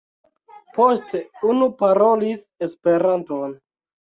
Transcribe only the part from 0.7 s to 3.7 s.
Poste unu parolis Esperanton.